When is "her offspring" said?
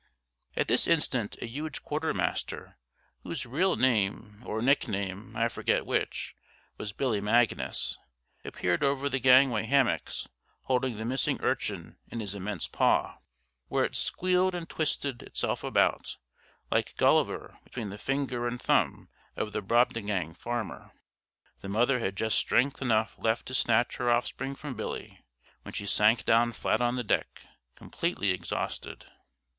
23.97-24.55